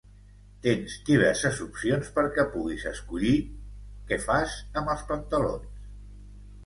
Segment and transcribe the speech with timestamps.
[0.61, 3.35] tens diverses opcions perquè puguis escollir
[4.09, 5.73] què fas amb els pantalons